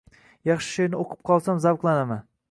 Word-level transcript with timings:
Yaxshi 0.49 0.71
she’rni 0.77 0.97
o‘qib 1.03 1.21
qolsam, 1.31 1.59
zavqlanaman. 1.67 2.25